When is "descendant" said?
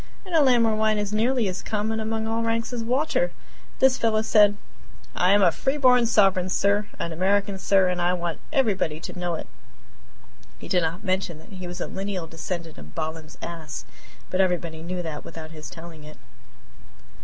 12.25-12.79